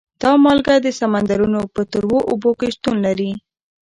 [0.21, 3.31] دا مالګه د سمندرونو په تروو اوبو کې شتون لري.